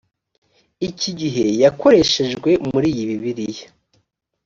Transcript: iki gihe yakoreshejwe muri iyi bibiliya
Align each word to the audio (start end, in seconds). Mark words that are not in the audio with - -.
iki 0.89 1.11
gihe 1.19 1.45
yakoreshejwe 1.63 2.49
muri 2.69 2.87
iyi 2.93 3.03
bibiliya 3.09 3.67